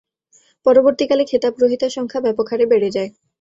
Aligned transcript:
পরবর্তীকালে 0.65 1.23
খেতাব 1.25 1.53
গ্রহীতার 1.57 1.95
সংখ্যা 1.97 2.19
ব্যাপক 2.25 2.45
হারে 2.51 2.65
বেড়ে 2.71 2.89
যায়। 2.95 3.09